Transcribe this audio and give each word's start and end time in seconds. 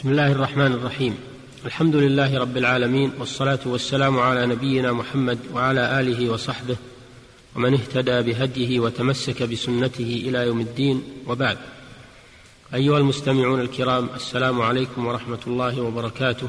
بسم 0.00 0.10
الله 0.10 0.32
الرحمن 0.32 0.72
الرحيم. 0.72 1.14
الحمد 1.66 1.96
لله 1.96 2.38
رب 2.38 2.56
العالمين 2.56 3.12
والصلاة 3.18 3.58
والسلام 3.66 4.18
على 4.18 4.46
نبينا 4.46 4.92
محمد 4.92 5.38
وعلى 5.54 6.00
آله 6.00 6.30
وصحبه 6.30 6.76
ومن 7.56 7.74
اهتدى 7.74 8.22
بهديه 8.22 8.80
وتمسك 8.80 9.42
بسنته 9.42 10.22
إلى 10.26 10.38
يوم 10.38 10.60
الدين 10.60 11.02
وبعد. 11.26 11.58
أيها 12.74 12.98
المستمعون 12.98 13.60
الكرام 13.60 14.08
السلام 14.16 14.62
عليكم 14.62 15.06
ورحمة 15.06 15.40
الله 15.46 15.80
وبركاته. 15.80 16.48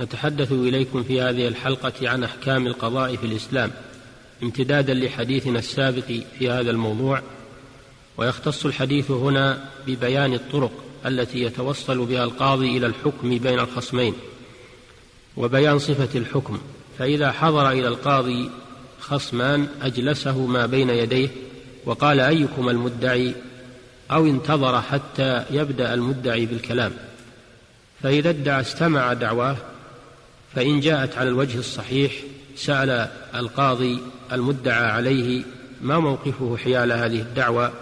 نتحدث 0.00 0.52
إليكم 0.52 1.02
في 1.02 1.20
هذه 1.20 1.48
الحلقة 1.48 2.08
عن 2.08 2.24
أحكام 2.24 2.66
القضاء 2.66 3.16
في 3.16 3.26
الإسلام 3.26 3.70
امتدادا 4.42 4.94
لحديثنا 4.94 5.58
السابق 5.58 6.20
في 6.38 6.50
هذا 6.50 6.70
الموضوع 6.70 7.22
ويختص 8.16 8.66
الحديث 8.66 9.10
هنا 9.10 9.68
ببيان 9.86 10.34
الطرق 10.34 10.72
التي 11.06 11.42
يتوصل 11.42 12.06
بها 12.06 12.24
القاضي 12.24 12.76
إلى 12.76 12.86
الحكم 12.86 13.38
بين 13.38 13.58
الخصمين 13.58 14.14
وبيان 15.36 15.78
صفة 15.78 16.18
الحكم 16.18 16.58
فإذا 16.98 17.32
حضر 17.32 17.70
إلى 17.70 17.88
القاضي 17.88 18.50
خصمان 19.00 19.68
أجلسه 19.82 20.46
ما 20.46 20.66
بين 20.66 20.90
يديه 20.90 21.28
وقال 21.84 22.20
أيكم 22.20 22.68
المدعي 22.68 23.34
أو 24.10 24.26
انتظر 24.26 24.80
حتى 24.80 25.44
يبدأ 25.50 25.94
المدعي 25.94 26.46
بالكلام. 26.46 26.92
فإذا 28.02 28.30
ادعى 28.30 28.60
استمع 28.60 29.12
دعواه 29.12 29.56
فإن 30.54 30.80
جاءت 30.80 31.18
على 31.18 31.28
الوجه 31.28 31.58
الصحيح 31.58 32.12
سأل 32.56 33.08
القاضي 33.34 34.00
المدعى 34.32 34.84
عليه 34.90 35.42
ما 35.80 35.98
موقفه 35.98 36.56
حيال 36.56 36.92
هذه 36.92 37.20
الدعوة 37.20 37.72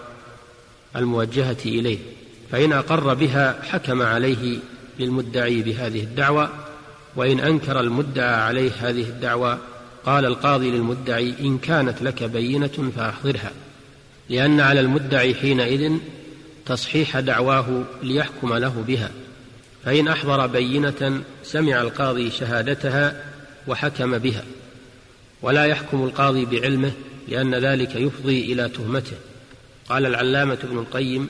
الموجهة 0.96 1.56
إليه. 1.64 1.98
فإن 2.52 2.72
أقر 2.72 3.14
بها 3.14 3.62
حكم 3.62 4.02
عليه 4.02 4.58
للمدعي 4.98 5.62
بهذه 5.62 6.02
الدعوة 6.02 6.50
وإن 7.16 7.40
أنكر 7.40 7.80
المدعى 7.80 8.34
عليه 8.34 8.70
هذه 8.80 9.02
الدعوة 9.02 9.58
قال 10.04 10.24
القاضي 10.24 10.70
للمدعي 10.70 11.34
إن 11.40 11.58
كانت 11.58 12.02
لك 12.02 12.22
بينة 12.22 12.92
فأحضرها 12.96 13.50
لأن 14.28 14.60
على 14.60 14.80
المدعي 14.80 15.34
حينئذ 15.34 15.92
تصحيح 16.66 17.20
دعواه 17.20 17.84
ليحكم 18.02 18.54
له 18.54 18.84
بها 18.86 19.10
فإن 19.84 20.08
أحضر 20.08 20.46
بينة 20.46 21.22
سمع 21.42 21.80
القاضي 21.80 22.30
شهادتها 22.30 23.24
وحكم 23.66 24.18
بها 24.18 24.44
ولا 25.42 25.64
يحكم 25.64 26.04
القاضي 26.04 26.44
بعلمه 26.44 26.92
لأن 27.28 27.54
ذلك 27.54 27.96
يفضي 27.96 28.52
إلى 28.52 28.68
تهمته. 28.68 29.16
قال 29.88 30.06
العلامة 30.06 30.58
ابن 30.64 30.78
القيم 30.78 31.28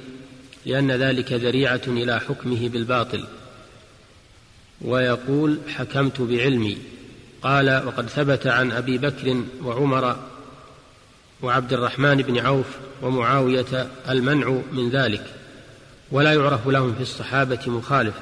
لأن 0.66 0.92
ذلك 0.92 1.32
ذريعة 1.32 1.80
إلى 1.86 2.20
حكمه 2.20 2.68
بالباطل. 2.68 3.24
ويقول 4.82 5.58
حكمت 5.68 6.20
بعلمي 6.20 6.78
قال 7.42 7.82
وقد 7.86 8.08
ثبت 8.08 8.46
عن 8.46 8.72
أبي 8.72 8.98
بكر 8.98 9.42
وعمر 9.64 10.16
وعبد 11.42 11.72
الرحمن 11.72 12.16
بن 12.16 12.38
عوف 12.38 12.66
ومعاوية 13.02 13.88
المنع 14.10 14.58
من 14.72 14.90
ذلك 14.90 15.24
ولا 16.10 16.32
يعرف 16.32 16.68
لهم 16.68 16.94
في 16.94 17.00
الصحابة 17.00 17.58
مخالف 17.66 18.14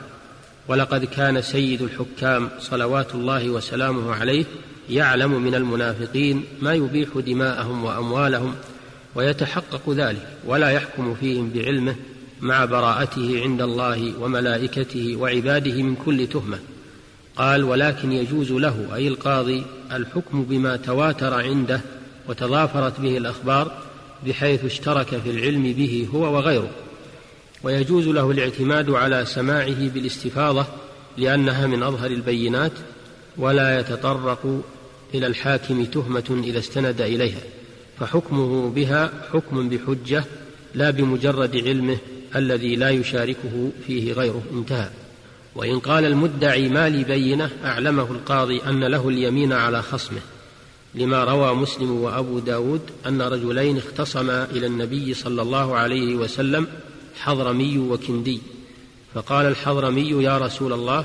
ولقد 0.69 1.05
كان 1.05 1.43
سيد 1.43 1.83
الحكام 1.83 2.51
صلوات 2.61 3.15
الله 3.15 3.51
وسلامه 3.51 4.15
عليه 4.15 4.45
يعلم 4.91 5.43
من 5.43 5.55
المنافقين 5.55 6.45
ما 6.61 6.75
يبيح 6.75 7.09
دماءهم 7.27 7.85
وأموالهم 7.85 8.55
ويتحقق 9.15 9.91
ذلك 9.91 10.29
ولا 10.47 10.71
يحكم 10.71 11.15
فيهم 11.15 11.51
بعلمه 11.51 11.97
مع 12.41 12.65
براءته 12.65 13.41
عند 13.43 13.63
الله 13.63 14.21
وملائكته 14.21 15.17
وعباده 15.17 15.83
من 15.83 15.95
كل 15.95 16.27
تهمة. 16.27 16.59
قال 17.37 17.65
ولكن 17.65 18.13
يجوز 18.13 18.53
له 18.53 18.95
أي 18.95 19.09
القاضي 19.09 19.65
الحكم 19.93 20.45
بما 20.45 20.77
تواتر 20.77 21.35
عنده 21.35 21.81
وتضافرت 22.29 23.01
به 23.01 23.17
الأخبار 23.17 23.73
بحيث 24.27 24.65
اشترك 24.65 25.07
في 25.07 25.31
العلم 25.31 25.73
به 25.73 26.09
هو 26.15 26.37
وغيره. 26.37 26.71
ويجوز 27.63 28.09
له 28.09 28.31
الاعتماد 28.31 28.91
على 28.91 29.25
سماعه 29.27 29.89
بالاستفاضة 29.89 30.67
لأنها 31.17 31.67
من 31.67 31.83
أظهر 31.83 32.11
البينات 32.11 32.73
ولا 33.37 33.81
يتطرق 33.81 34.63
إلى 35.15 35.27
الحاكم 35.27 35.85
تهمة 35.85 36.43
إذا 36.45 36.59
استند 36.59 37.01
إليها. 37.01 37.41
فحكمه 38.01 38.71
بها 38.71 39.13
حكم 39.33 39.69
بحجة 39.69 40.25
لا 40.75 40.91
بمجرد 40.91 41.57
علمه 41.57 41.99
الذي 42.37 42.77
لا 42.77 42.91
يشاركه 42.91 43.71
فيه 43.87 44.13
غيره 44.13 44.43
انتهى. 44.53 44.91
وإن 45.55 45.79
قال 45.79 46.05
المدعي 46.05 46.69
ما 46.69 46.89
لي 46.89 47.05
بينة 47.05 47.51
أعلمه 47.65 48.13
القاضي 48.13 48.61
أن 48.63 48.85
له 48.85 49.09
اليمين 49.09 49.53
على 49.53 49.83
خصمه. 49.83 50.21
لما 50.95 51.25
روى 51.25 51.55
مسلم 51.55 51.91
وأبو 51.91 52.39
داود 52.39 52.81
أن 53.07 53.23
رجلين 53.23 53.77
اختصما 53.77 54.45
إلى 54.45 54.67
النبي 54.67 55.15
صلى 55.15 55.43
الله 55.43 55.77
عليه 55.77 56.17
وسلم 56.17 56.67
حضرمي 57.21 57.79
وكندي. 57.79 58.41
فقال 59.15 59.47
الحضرمي 59.47 60.25
يا 60.25 60.39
رسول 60.39 60.73
الله 60.73 61.05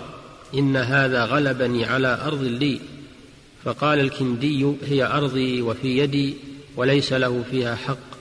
إن 0.53 0.75
هذا 0.75 1.25
غلبني 1.25 1.85
على 1.85 2.22
أرض 2.25 2.44
لي. 2.44 2.79
فقال 3.63 4.00
الكندي 4.00 4.73
هي 4.85 5.03
أرضي 5.03 5.61
وفي 5.61 5.97
يدي 5.97 6.35
وليس 6.75 7.13
له 7.13 7.44
فيها 7.51 7.75
حق. 7.75 8.12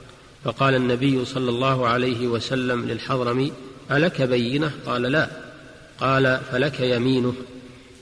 فقال 0.45 0.75
النبي 0.75 1.25
صلى 1.25 1.51
الله 1.51 1.89
عليه 1.89 2.27
وسلم 2.27 2.89
للحضرمي 2.89 3.53
ألك 3.91 4.23
بينة 4.23 4.71
قال 4.87 5.03
لا. 5.03 5.29
قال 6.01 6.41
فلك 6.53 6.81
يمينه 6.81 7.35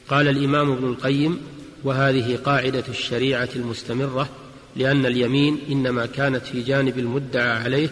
قال 0.09 0.29
الإمام 0.29 0.73
ابن 0.73 0.89
القيم 0.89 1.41
وهذه 1.85 2.39
قاعدة 2.45 2.85
الشريعة 2.89 3.49
المستمرة 3.57 4.29
لأن 4.77 5.07
اليمين 5.07 5.59
إنما 5.71 6.07
كانت 6.07 6.47
في 6.47 6.63
جانب 6.63 6.99
المدعى 6.99 7.51
عليه 7.51 7.89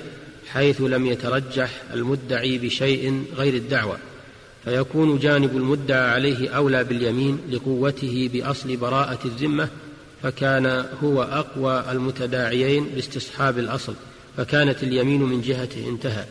حيث 0.52 0.80
لم 0.80 1.06
يترجح 1.06 1.70
المدعي 1.94 2.58
بشيء 2.58 3.24
غير 3.36 3.54
الدعوة 3.54 3.98
فيكون 4.64 5.18
جانب 5.18 5.56
المدعى 5.56 6.10
عليه 6.10 6.48
أولى 6.48 6.84
باليمين 6.84 7.38
لقوته 7.50 8.30
بأصل 8.32 8.76
براءة 8.76 9.18
الذمة 9.24 9.68
فكان 10.22 10.84
هو 11.04 11.22
أقوى 11.22 11.84
المتداعيين 11.90 12.86
لاستصحاب 12.94 13.58
الأصل. 13.58 13.94
فكانت 14.38 14.82
اليمين 14.82 15.22
من 15.22 15.40
جهته 15.40 15.88
انتهى. 15.88 16.24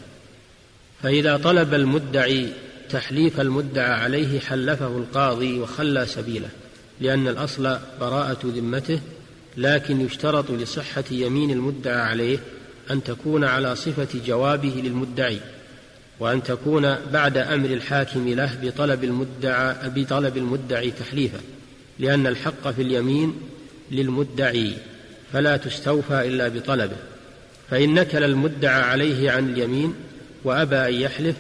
فإذا 1.04 1.38
طلب 1.38 1.74
المدعي 1.74 2.50
تحليف 2.90 3.42
المدعى 3.42 3.92
عليه 3.92 4.40
حلفه 4.40 4.88
القاضي 4.88 5.60
وخلى 5.60 6.06
سبيله 6.06 6.50
لأن 7.02 7.28
الأصل 7.28 7.78
براءة 8.00 8.40
ذمته 8.44 9.00
لكن 9.58 10.02
يشترط 10.02 10.52
لصحة 10.52 11.04
يمين 11.12 11.52
المدعى 11.52 12.02
عليه 12.02 12.40
أن 12.92 13.04
تكون 13.04 13.44
على 13.44 13.76
صفة 13.76 14.20
جوابه 14.26 14.82
للمدعي 14.84 15.40
وأن 16.20 16.44
تكون 16.44 16.96
بعد 17.14 17.38
أمر 17.38 17.70
الحاكم 17.70 18.30
له 18.30 18.58
بطلب 18.62 19.04
المدعى 19.04 19.90
بطلب 19.90 20.38
المدعي 20.38 20.92
تحليفه 20.92 21.40
لأن 22.00 22.28
الحق 22.28 22.72
في 22.72 22.82
اليمين 22.82 23.34
للمدعي 23.92 24.74
فلا 25.34 25.58
تستوفى 25.58 26.28
إلا 26.28 26.48
بطلبه. 26.48 26.98
فإن 27.70 27.94
نكل 27.94 28.24
المدعى 28.24 28.82
عليه 28.82 29.32
عن 29.32 29.50
اليمين 29.50 29.94
وأبى 30.44 30.76
أن 30.76 30.94
يحلف 30.94 31.36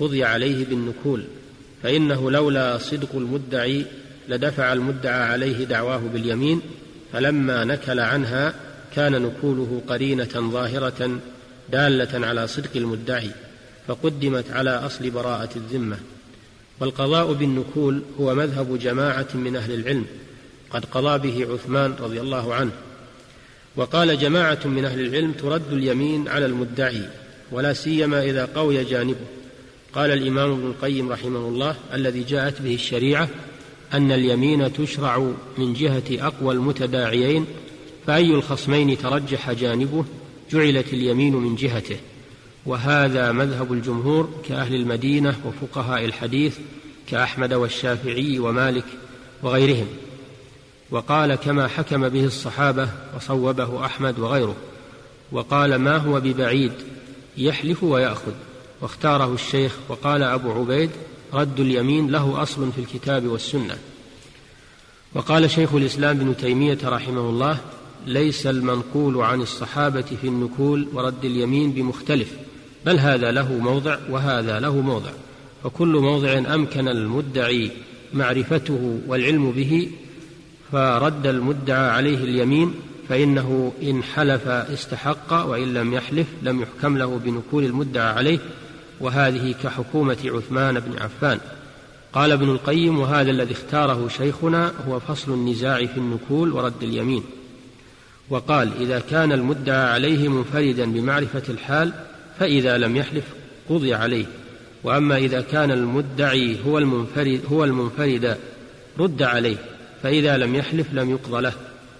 قضي 0.00 0.24
عليه 0.24 0.64
بالنكول 0.64 1.24
فإنه 1.82 2.30
لولا 2.30 2.78
صدق 2.78 3.14
المدعي 3.14 3.84
لدفع 4.28 4.72
المدعى 4.72 5.22
عليه 5.22 5.64
دعواه 5.64 6.00
باليمين 6.12 6.60
فلما 7.12 7.64
نكل 7.64 8.00
عنها 8.00 8.54
كان 8.94 9.22
نكوله 9.22 9.82
قرينة 9.88 10.50
ظاهرة 10.52 11.18
دالة 11.72 12.26
على 12.26 12.46
صدق 12.46 12.70
المدعي 12.76 13.30
فقدمت 13.88 14.50
على 14.50 14.70
أصل 14.70 15.10
براءة 15.10 15.48
الذمة. 15.56 15.96
والقضاء 16.80 17.32
بالنكول 17.32 18.02
هو 18.20 18.34
مذهب 18.34 18.78
جماعة 18.78 19.26
من 19.34 19.56
أهل 19.56 19.74
العلم 19.74 20.06
قد 20.70 20.84
قضى 20.84 21.18
به 21.18 21.52
عثمان 21.54 21.94
رضي 22.00 22.20
الله 22.20 22.54
عنه. 22.54 22.70
وقال 23.76 24.18
جماعة 24.18 24.58
من 24.64 24.84
أهل 24.84 25.00
العلم 25.00 25.32
ترد 25.32 25.72
اليمين 25.72 26.28
على 26.28 26.46
المدعي 26.46 27.08
ولا 27.52 27.72
سيما 27.72 28.22
إذا 28.22 28.48
قوي 28.54 28.84
جانبه. 28.84 29.26
قال 29.94 30.10
الإمام 30.10 30.50
ابن 30.50 30.66
القيم 30.66 31.12
رحمه 31.12 31.48
الله 31.48 31.76
الذي 31.94 32.22
جاءت 32.22 32.62
به 32.62 32.74
الشريعة 32.74 33.28
أن 33.92 34.12
اليمين 34.12 34.72
تشرع 34.72 35.32
من 35.58 35.74
جهة 35.74 36.02
أقوى 36.10 36.54
المتداعيين 36.54 37.46
فأي 38.06 38.30
الخصمين 38.30 38.98
ترجح 38.98 39.52
جانبه 39.52 40.04
جعلت 40.52 40.92
اليمين 40.92 41.36
من 41.36 41.56
جهته. 41.56 41.96
وهذا 42.66 43.32
مذهب 43.32 43.72
الجمهور 43.72 44.28
كأهل 44.48 44.74
المدينة 44.74 45.36
وفقهاء 45.44 46.04
الحديث 46.04 46.58
كأحمد 47.06 47.54
والشافعي 47.54 48.38
ومالك 48.38 48.84
وغيرهم. 49.42 49.86
وقال 50.94 51.34
كما 51.34 51.68
حكم 51.68 52.08
به 52.08 52.24
الصحابة 52.24 52.88
وصوبه 53.16 53.84
أحمد 53.84 54.18
وغيره 54.18 54.56
وقال 55.32 55.74
ما 55.74 55.96
هو 55.96 56.20
ببعيد 56.20 56.72
يحلف 57.36 57.82
ويأخذ. 57.84 58.32
واختاره 58.80 59.34
الشيخ 59.34 59.72
وقال 59.88 60.22
أبو 60.22 60.52
عبيد 60.52 60.90
رد 61.32 61.60
اليمين 61.60 62.10
له 62.10 62.42
أصل 62.42 62.72
في 62.72 62.80
الكتاب 62.80 63.26
والسنة. 63.26 63.78
وقال 65.14 65.50
شيخ 65.50 65.74
الإسلام 65.74 66.16
ابن 66.20 66.36
تيمية 66.36 66.78
رحمه 66.84 67.20
الله 67.20 67.58
ليس 68.06 68.46
المنقول 68.46 69.22
عن 69.22 69.40
الصحابة 69.40 70.06
في 70.20 70.26
النكول 70.26 70.88
ورد 70.92 71.24
اليمين 71.24 71.72
بمختلف 71.72 72.32
بل 72.86 72.98
هذا 72.98 73.32
له 73.32 73.52
موضع 73.52 73.98
وهذا 74.10 74.60
له 74.60 74.80
موضع. 74.80 75.10
وكل 75.64 75.96
موضع 75.96 76.38
أمكن 76.54 76.88
المدعي 76.88 77.70
معرفته 78.12 79.00
والعلم 79.06 79.50
به 79.50 79.90
فرد 80.72 81.26
المدعى 81.26 81.90
عليه 81.90 82.16
اليمين 82.16 82.74
فإنه 83.08 83.72
إن 83.82 84.02
حلف 84.02 84.48
استحق 84.48 85.32
وإن 85.32 85.74
لم 85.74 85.92
يحلف 85.92 86.26
لم 86.42 86.62
يحكم 86.62 86.98
له 86.98 87.20
بنكول 87.24 87.64
المدعى 87.64 88.12
عليه 88.12 88.38
وهذه 89.00 89.54
كحكومة 89.62 90.16
عثمان 90.24 90.80
بن 90.80 90.98
عفان. 90.98 91.38
قال 92.12 92.32
ابن 92.32 92.50
القيم 92.50 92.98
وهذا 92.98 93.30
الذي 93.30 93.52
اختاره 93.52 94.08
شيخنا 94.08 94.72
هو 94.88 95.00
فصل 95.00 95.32
النزاع 95.32 95.86
في 95.86 95.96
النكول 95.96 96.52
ورد 96.52 96.82
اليمين. 96.82 97.22
وقال 98.30 98.70
إذا 98.80 98.98
كان 99.10 99.32
المدعى 99.32 99.92
عليه 99.92 100.28
منفردا 100.28 100.92
بمعرفة 100.92 101.42
الحال 101.48 101.92
فإذا 102.38 102.78
لم 102.78 102.96
يحلف 102.96 103.24
قضي 103.68 103.94
عليه. 103.94 104.26
وأما 104.84 105.16
إذا 105.16 105.40
كان 105.40 105.70
المدعي 105.70 106.56
هو 106.66 106.78
المنفرد 106.78 107.40
هو 107.52 107.64
المنفرد 107.64 108.36
رد 108.98 109.22
عليه. 109.22 109.56
فإذا 110.04 110.36
لم 110.36 110.54
يحلف 110.54 110.86
لم 110.92 111.10
يقضى 111.10 111.42
له. 111.42 111.52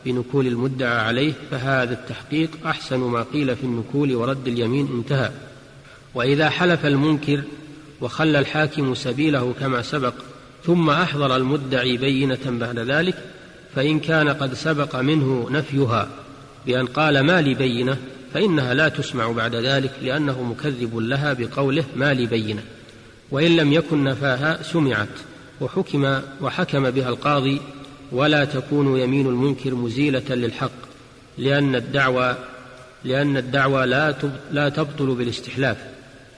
بنكول 0.04 0.46
المدعى 0.46 0.98
عليه 0.98 1.32
فهذا 1.50 1.92
التحقيق 1.92 2.50
أحسن 2.66 2.98
ما 2.98 3.22
قيل 3.32 3.56
في 3.56 3.64
النكول 3.64 4.14
ورد 4.14 4.48
اليمين 4.48 4.88
انتهى. 4.94 5.30
وإذا 6.14 6.50
حلف 6.50 6.86
المنكر 6.86 7.42
وخلى 8.00 8.38
الحاكم 8.38 8.94
سبيله 8.94 9.54
كما 9.60 9.82
سبق 9.82 10.14
ثم 10.64 10.90
أحضر 10.90 11.36
المدعي 11.36 11.96
بينة 11.96 12.38
بعد 12.46 12.78
ذلك 12.78 13.14
فإن 13.74 14.00
كان 14.00 14.28
قد 14.28 14.54
سبق 14.54 14.96
منه 14.96 15.48
نفيها 15.50 16.08
بأن 16.66 16.86
قال 16.86 17.20
ما 17.20 17.40
لي 17.40 17.54
بينة 17.54 17.96
فإنها 18.34 18.74
لا 18.74 18.88
تسمع 18.88 19.32
بعد 19.32 19.54
ذلك 19.54 19.92
لأنه 20.02 20.42
مكذب 20.42 20.96
لها 20.96 21.32
بقوله 21.32 21.84
ما 21.96 22.14
لي 22.14 22.26
بينة. 22.26 22.62
وإن 23.30 23.56
لم 23.56 23.72
يكن 23.72 24.04
نفاها 24.04 24.62
سمعت 24.62 25.08
وحكم 25.60 26.20
وحكم 26.40 26.90
بها 26.90 27.08
القاضي 27.08 27.60
ولا 28.12 28.44
تكون 28.44 29.00
يمين 29.00 29.26
المنكر 29.26 29.74
مزيلة 29.74 30.34
للحق 30.34 30.70
لأن 31.38 31.74
الدعوى 31.74 32.36
لأن 33.04 33.36
الدعوى 33.36 33.86
لا 33.86 34.14
لا 34.52 34.68
تبطل 34.68 35.14
بالاستحلاف. 35.14 35.76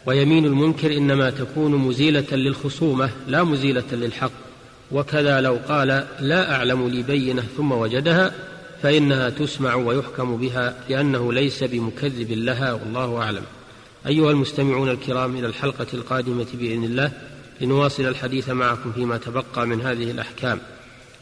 ويمين 0.06 0.44
المنكر 0.44 0.96
إنما 0.96 1.30
تكون 1.30 1.74
مزيلة 1.74 2.24
للخصومة 2.32 3.10
لا 3.28 3.44
مزيلة 3.44 3.84
للحق. 3.92 4.32
وكذا 4.92 5.40
لو 5.40 5.58
قال 5.68 6.06
لا 6.20 6.54
أعلم 6.54 6.88
لي 6.88 7.02
بينة 7.02 7.42
ثم 7.56 7.72
وجدها 7.72 8.34
فإنها 8.82 9.30
تسمع 9.30 9.74
ويحكم 9.74 10.36
بها 10.36 10.74
لأنه 10.88 11.32
ليس 11.32 11.64
بمكذب 11.64 12.30
لها 12.30 12.72
والله 12.72 13.22
أعلم. 13.22 13.42
أيها 14.06 14.30
المستمعون 14.30 14.88
الكرام 14.88 15.36
إلى 15.36 15.46
الحلقة 15.46 15.86
القادمة 15.94 16.46
بإذن 16.54 16.84
الله 16.84 17.12
لنواصل 17.60 18.02
الحديث 18.06 18.48
معكم 18.48 18.92
فيما 18.92 19.16
تبقى 19.16 19.66
من 19.66 19.80
هذه 19.80 20.10
الأحكام. 20.10 20.60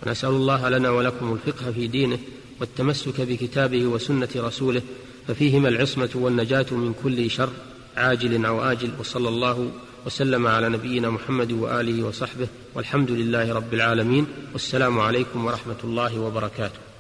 ونسأل 0.03 0.31
الله 0.31 0.69
لنا 0.69 0.91
ولكم 0.91 1.33
الفقه 1.33 1.73
في 1.73 1.87
دينه 1.87 2.19
والتمسك 2.61 3.21
بكتابه 3.21 3.87
وسنة 3.87 4.29
رسوله 4.37 4.83
ففيهما 5.29 5.69
العصمة 5.69 6.11
والنجاة 6.15 6.67
من 6.71 6.95
كل 7.03 7.31
شر 7.31 7.51
عاجل 7.97 8.47
أو 8.47 8.63
آجل 8.63 8.91
وصلى 9.01 9.29
الله 9.29 9.71
وسلم 10.07 10.47
على 10.47 10.69
نبينا 10.69 11.11
محمد 11.11 11.53
وآله 11.53 12.07
وصحبه 12.07 12.49
والحمد 12.75 13.11
لله 13.11 13.53
رب 13.53 13.75
العالمين 13.75 14.27
والسلام 14.53 14.99
عليكم 15.01 15.45
ورحمة 15.45 15.77
الله 15.85 16.21
وبركاته. 16.21 16.94